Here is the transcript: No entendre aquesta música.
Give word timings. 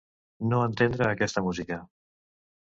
No 0.53 0.61
entendre 0.69 1.07
aquesta 1.09 1.45
música. 1.51 1.81